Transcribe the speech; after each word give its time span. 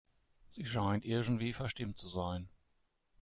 Sie 0.49 0.65
scheint 0.65 1.05
irgendwie 1.05 1.53
verstimmt 1.53 1.99
zu 1.99 2.07
sein. 2.07 2.49